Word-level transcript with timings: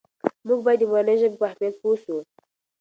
موږ 0.47 0.59
باید 0.65 0.79
د 0.81 0.89
مورنۍ 0.91 1.15
ژبې 1.21 1.37
په 1.39 1.45
اهمیت 1.49 1.75
پوه 1.81 1.97
سو. 2.03 2.15